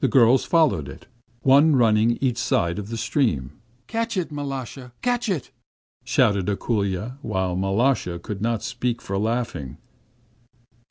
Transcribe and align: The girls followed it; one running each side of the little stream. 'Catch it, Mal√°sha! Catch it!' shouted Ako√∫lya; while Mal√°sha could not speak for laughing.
The 0.00 0.08
girls 0.08 0.44
followed 0.44 0.86
it; 0.86 1.06
one 1.40 1.76
running 1.76 2.18
each 2.20 2.36
side 2.36 2.78
of 2.78 2.88
the 2.88 2.92
little 2.92 2.98
stream. 3.02 3.52
'Catch 3.86 4.18
it, 4.18 4.28
Mal√°sha! 4.30 4.92
Catch 5.00 5.30
it!' 5.30 5.50
shouted 6.04 6.44
Ako√∫lya; 6.44 7.16
while 7.22 7.56
Mal√°sha 7.56 8.20
could 8.20 8.42
not 8.42 8.62
speak 8.62 9.00
for 9.00 9.16
laughing. 9.16 9.78